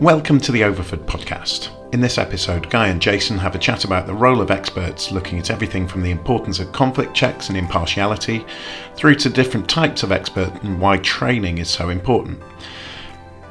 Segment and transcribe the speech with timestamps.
[0.00, 1.68] Welcome to the Overford podcast.
[1.92, 5.38] In this episode, Guy and Jason have a chat about the role of experts, looking
[5.38, 8.46] at everything from the importance of conflict checks and impartiality
[8.96, 12.40] through to different types of expert and why training is so important.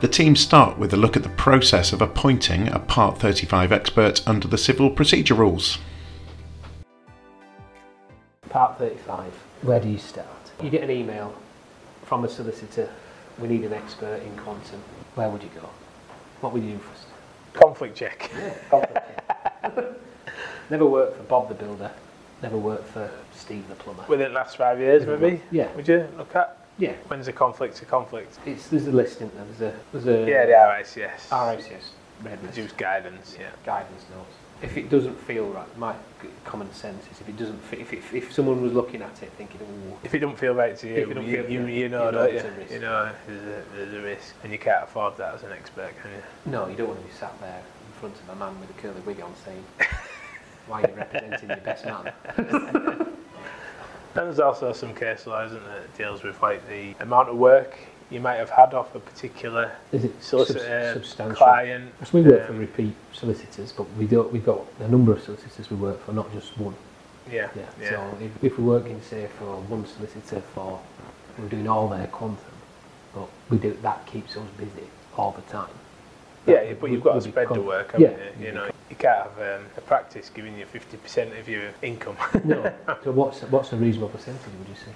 [0.00, 4.26] The team start with a look at the process of appointing a Part 35 expert
[4.26, 5.76] under the Civil Procedure Rules.
[8.48, 10.26] Part 35, where do you start?
[10.62, 11.34] You get an email
[12.06, 12.88] from a solicitor,
[13.38, 14.82] we need an expert in quantum.
[15.14, 15.68] Where would you go?
[16.40, 17.04] What would you do first?
[17.54, 18.30] Conflict check.
[20.70, 21.90] Never worked for Bob the Builder,
[22.42, 24.04] never worked for Steve the Plumber.
[24.06, 25.40] Within the last five years, maybe?
[25.50, 25.72] Yeah.
[25.74, 26.58] Would you look at?
[26.76, 28.38] Yeah, When's a conflict a conflict?
[28.46, 29.46] it's, there's a list, isn't there?
[29.46, 31.28] There's a, there's a Yeah, the RICS.
[31.30, 31.88] RICS,
[32.22, 33.48] red Reduced guidance, yeah.
[33.64, 34.34] guidance notes.
[34.60, 35.94] If it doesn't feel right, my
[36.44, 39.30] common sense is if it doesn't fit, if, if, if someone was looking at it
[39.36, 41.88] thinking, oh, If it doesn't feel right to you, you, you, yeah, you know, you
[41.88, 42.42] know you?
[42.70, 44.34] You know there's a, there's a risk.
[44.42, 46.52] And you can't afford that as an expert, can you?
[46.52, 48.72] no, you don't want to be sat there in front of a man with a
[48.74, 49.64] curly wig on saying,
[50.66, 52.12] why are you representing your best man?
[52.36, 53.06] And
[54.14, 57.78] there's also some case law, isn't there, that deals with like the amount of work
[58.10, 59.70] you might have had off a particular
[60.20, 61.36] solicitor, sub- substantial?
[61.36, 61.92] client.
[61.98, 64.32] Because we work for um, repeat solicitors, but we don't.
[64.32, 66.74] We've got a number of solicitors we work for, not just one.
[67.30, 67.62] Yeah, Yeah.
[67.80, 67.90] yeah.
[67.90, 70.80] So if, if we're working, say, for one solicitor for,
[71.38, 72.38] we're doing all their quantum,
[73.14, 74.86] but we do that keeps us busy
[75.16, 75.68] all the time.
[76.46, 78.24] Yeah, but would- you've got to spread the work, haven't Yeah.
[78.40, 78.46] you?
[78.46, 82.16] You know, you can't have um, a practice giving you 50% of your income.
[82.44, 82.72] No.
[83.04, 84.40] So what's what's a reasonable percentage?
[84.58, 84.92] Would you say?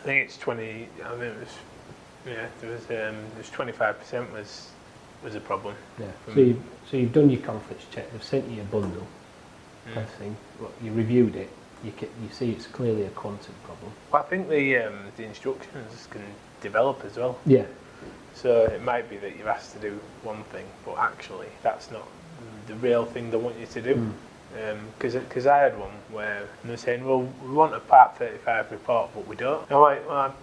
[0.00, 1.48] I think it's 20, I think it was,
[2.26, 4.68] yeah, there was, um, there's 25% was,
[5.22, 5.74] was a problem.
[5.98, 6.06] Yeah.
[6.34, 8.10] So you've, so you've done your conflicts check.
[8.12, 9.06] They've sent you a bundle.
[9.88, 9.94] Mm.
[9.94, 10.36] Kind of thing.
[10.60, 11.50] Well, you reviewed it.
[11.82, 13.92] You ca you see it's clearly a quantum problem.
[14.12, 16.22] But I think the, um, the instructions can
[16.60, 17.38] develop as well.
[17.46, 17.64] Yeah.
[18.34, 22.06] So it might be that you're asked to do one thing, but actually that's not
[22.66, 23.94] the real thing they want you to do.
[23.94, 24.12] Mm.
[24.98, 29.26] Because I had one where they're saying, well, we want a Part 35 report, but
[29.28, 29.70] we don't.
[29.70, 30.34] I'm like, well,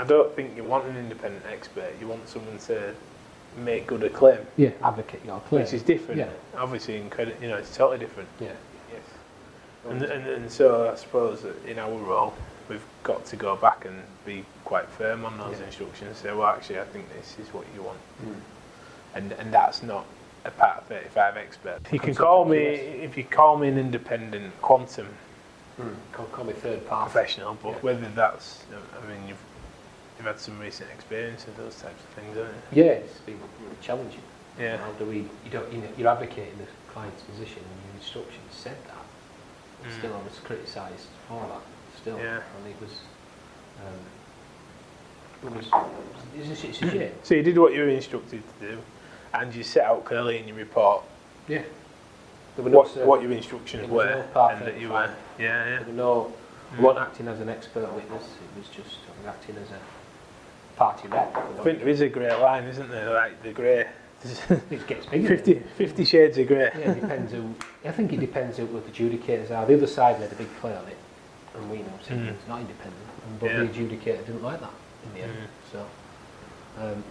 [0.00, 1.92] I, don't think you want an independent expert.
[2.00, 2.94] You want someone to
[3.58, 4.70] make good a claim, Yeah.
[4.82, 5.62] Advocate your claim.
[5.62, 6.18] which is different.
[6.18, 6.30] Yeah.
[6.56, 8.28] Obviously, in credit, you know, it's totally different.
[8.40, 8.52] Yeah.
[8.92, 9.02] Yes.
[9.88, 12.32] And, and, and so I suppose that in our role,
[12.68, 15.66] we've got to go back and be quite firm on those Yeah.
[15.66, 16.18] instructions.
[16.18, 18.34] Say, well, actually, I think this is what you want, Mm.
[19.14, 20.04] and and that's not
[20.46, 21.80] a Part 35 expert.
[21.92, 25.08] You can call me if you call me an independent quantum
[25.80, 25.94] Mm.
[26.12, 27.10] Call, call me third party.
[27.10, 27.78] professional, but Yeah.
[27.80, 29.42] whether that's, I mean, you've
[30.20, 32.84] you've had some recent experience with those types of things, haven't you?
[32.84, 33.38] Yeah, it's been
[33.80, 34.20] challenging.
[34.58, 34.76] Yeah.
[34.76, 35.16] How do we?
[35.18, 35.72] You don't.
[35.72, 38.96] You know, you're advocating the client's position, and your instructions said that.
[39.82, 39.98] But Mm.
[39.98, 41.62] Still, I was criticised for that.
[41.98, 42.42] Still, Yeah.
[42.58, 43.00] and it was.
[43.80, 45.66] Um, it was.
[46.36, 47.12] It's a, it's a shame.
[47.22, 48.78] So you did what you were instructed to do,
[49.32, 51.02] and you set out clearly in your report
[51.48, 51.62] Yeah.
[52.56, 54.74] There were no what, cer- what your instructions there was were, no Part and that
[54.80, 55.08] you 35.
[55.08, 55.76] were, yeah, yeah.
[55.78, 56.32] There were no.
[56.72, 56.80] I Mm.
[56.82, 58.22] wasn't acting as an expert witness.
[58.24, 59.80] It was just I was acting as a
[60.80, 61.08] party.
[61.12, 61.26] I
[61.62, 63.12] think there is a grey line, isn't there?
[63.12, 63.86] Like the grey,
[64.70, 65.28] It gets bigger.
[65.28, 66.70] 50, 50 shades of grey.
[66.74, 67.54] Yeah, it depends who.
[67.84, 69.66] I think it depends who what the adjudicators are.
[69.66, 70.96] The other side made a big play on it,
[71.54, 72.28] and we know Mm.
[72.28, 73.06] it's not independent.
[73.26, 73.58] And, but Yeah.
[73.60, 74.74] the adjudicator didn't like that
[75.04, 75.32] in the end.
[75.32, 75.72] Mm.
[75.72, 75.78] So
[76.82, 77.04] um,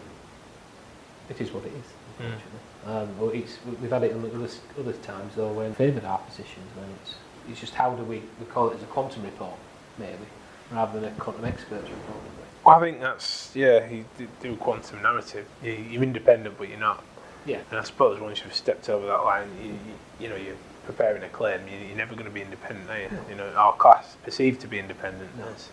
[1.30, 1.88] it is what it is.
[2.19, 2.25] Mm.
[2.25, 4.50] Unfortunately, um, but it's we've had it in other
[4.80, 7.16] other times though when favoured our positions when it's
[7.50, 9.57] it's just how do we we call it as a quantum report
[9.97, 10.25] maybe
[10.72, 12.19] rather than a quantum experts report.
[12.66, 14.06] Well, I think that's, yeah, you
[14.41, 15.47] do quantum narrative.
[15.63, 17.03] You, you're independent, but you're not.
[17.46, 17.62] Yeah.
[17.72, 19.78] And I suppose once you've stepped over that line, you, you,
[20.19, 23.09] you know, you're preparing a claim, you, you're never going to be independent, are you?
[23.30, 25.46] You know, our class perceived to be independent No.
[25.47, 25.69] as,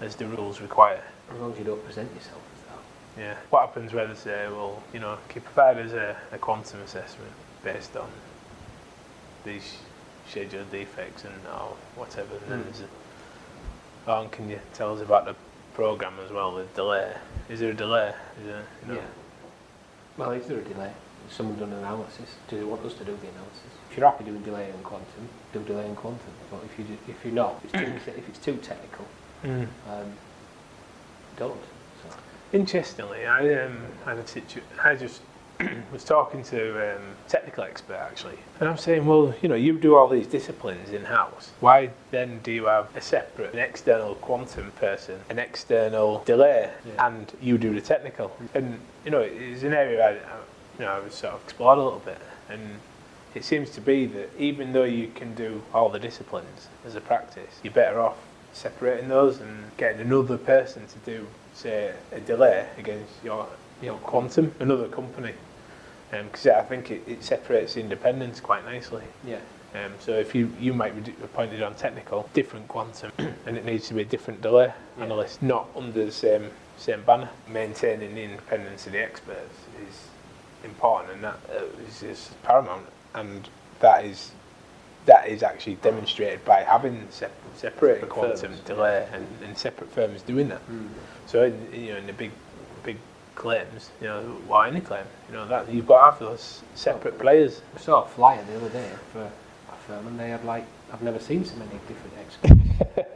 [0.00, 1.02] as the rules require.
[1.30, 2.64] As long as you don't present yourself as
[3.16, 3.20] that.
[3.22, 3.34] Yeah.
[3.50, 6.80] What happens when they say, well, you know, can you provide us a, a quantum
[6.80, 7.30] assessment
[7.62, 8.08] based on
[9.44, 9.76] these
[10.28, 12.34] scheduled defects and or whatever?
[12.36, 12.64] And then Mm.
[12.64, 12.88] there's a,
[14.06, 15.34] oh, and can you tell us about the
[15.74, 17.12] program as well, the delay?
[17.48, 18.14] Is there a delay?
[18.44, 19.00] There, you know?
[19.00, 19.06] Yeah.
[20.16, 20.92] Well, is there a delay?
[21.26, 22.36] Has someone done an analysis?
[22.48, 23.60] Do they want us to do the analysis?
[23.90, 26.32] If you're happy doing delay in quantum, do delay in quantum.
[26.50, 29.06] But if you do, if you're not, if it's too, if it's too technical,
[29.44, 29.66] Mm.
[29.90, 30.12] um,
[31.36, 31.60] don't.
[32.08, 32.16] So,
[32.52, 35.20] Interestingly, I um, had a situ- I just
[35.92, 39.78] was talking to um, a technical expert actually, and I'm saying, well, you know, you
[39.78, 41.50] do all these disciplines in house.
[41.60, 47.06] Why then do you have a separate, an external quantum person, an external delay, Yeah.
[47.06, 48.36] and you do the technical?
[48.54, 50.36] And you know, it's an area I, I
[50.78, 52.18] you know, I was sort of explored a little bit,
[52.48, 52.78] and
[53.34, 57.00] it seems to be that even though you can do all the disciplines as a
[57.00, 58.16] practice, you're better off
[58.52, 63.46] separating those and getting another person to do, say, a delay against your,
[63.80, 65.32] your quantum, another company.
[66.12, 69.04] Because I think it, it separates independence quite nicely.
[69.26, 69.40] Yeah.
[69.74, 73.88] Um, so if you, you might be appointed on technical, different quantum, and it needs
[73.88, 75.04] to be a different delay Yeah.
[75.04, 77.30] analyst, not under the same same banner.
[77.48, 79.54] Maintaining the independence of the experts
[79.88, 80.08] is
[80.64, 82.86] important, and that uh, is, is paramount.
[83.14, 83.48] And
[83.80, 84.32] that is
[85.06, 90.22] that is actually demonstrated by having sep- separate quantum firms, delay and, and separate firms
[90.22, 90.66] doing that.
[90.70, 90.88] Mm.
[91.26, 92.30] So in, you know, in the big,
[92.84, 92.98] big
[93.42, 97.18] claims, you know, why any claim, you know, that you've got to have those separate
[97.18, 97.60] players.
[97.76, 101.02] I saw a flyer the other day for a firm and they had like, I've
[101.02, 102.52] never seen so many different experts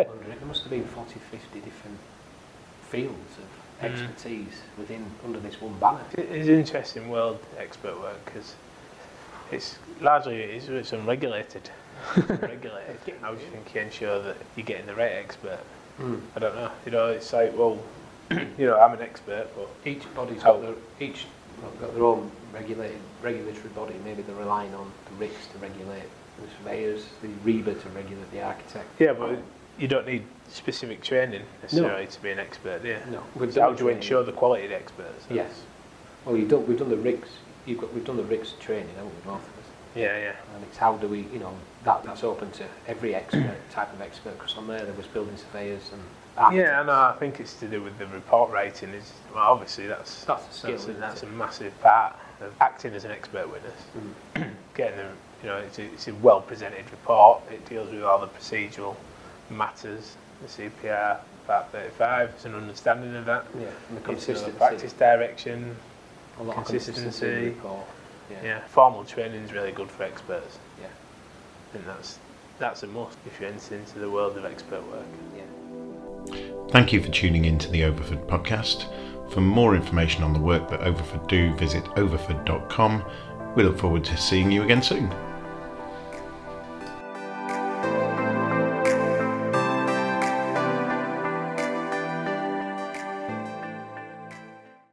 [0.01, 0.39] under it.
[0.41, 1.99] There must have been 40, 50 different
[2.91, 3.45] fields of
[3.77, 3.91] Mm.
[3.93, 6.01] expertise within, under this one banner.
[6.17, 8.55] It's an interesting world, expert work, because
[9.53, 11.69] it's largely it's, it's unregulated.
[12.17, 12.97] unregulated.
[13.21, 15.61] How do you think you ensure that you're getting the right expert?
[16.01, 16.23] Mm.
[16.35, 16.71] I don't know.
[16.87, 17.79] You know, it's like, well,
[18.59, 21.27] you know, I'm an expert, but Each body's got their, each
[21.81, 23.95] got their own regulated, regulatory body.
[24.05, 26.05] Maybe they're relying on the RICS to regulate
[26.41, 28.89] the surveyors, the RIBA to regulate the architect.
[28.99, 29.39] yeah, but
[29.79, 32.99] you don't need specific training necessarily to be an expert, yeah.
[33.11, 35.27] No, we've So how do you ensure the quality of the experts?
[35.31, 35.63] Yes.
[36.25, 37.29] Well, you've done, we've done the RICS.
[37.67, 39.56] You've got, we've done the RICS training, haven't we, both of us?
[39.97, 40.37] Yeah, yeah.
[40.55, 41.55] And it's how do we, you know,
[41.85, 45.37] that, that's open to every expert, type of expert, because on there there was building
[45.37, 46.03] surveyors and
[46.37, 46.69] architects.
[46.69, 46.93] Yeah, I know.
[46.93, 48.91] I think it's to do with the report writing.
[48.91, 52.93] Is well, obviously that's That's a skill, that's, a, that's a massive part of acting
[52.93, 53.83] as an expert witness.
[54.35, 54.51] Mm.
[54.75, 55.09] Getting the,
[55.43, 57.41] you know, it's a, it's a well presented report.
[57.51, 58.97] It deals with all the procedural
[59.51, 62.31] matters, the CPR, Part 35.
[62.31, 63.47] It's an understanding of that.
[63.59, 64.59] Yeah, and the consistency.
[64.59, 65.77] practice direction.
[66.41, 67.55] a lot of consistency.
[68.29, 68.45] Consistency in.
[68.45, 68.59] Yeah.
[68.59, 70.59] Yeah, formal training is really good for experts.
[70.81, 70.87] Yeah.
[70.87, 72.19] I think that's
[72.59, 75.05] that's a must if you enter into the world of expert work.
[75.37, 75.43] Yeah.
[76.71, 78.87] Thank you for tuning in to the Overford podcast.
[79.31, 83.05] For more information on the work that Overford do, visit overford.com.
[83.55, 85.13] We look forward to seeing you again soon.